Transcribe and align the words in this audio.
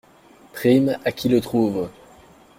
Prime 0.53 0.97
à 1.05 1.11
qui 1.11 1.29
le 1.29 1.39
trouve. 1.41 1.87